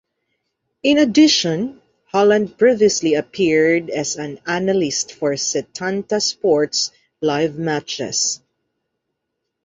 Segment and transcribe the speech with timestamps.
[0.81, 6.89] In addition Holland previously appeared as an analyst for Setanta Sports'
[7.21, 8.41] live matches.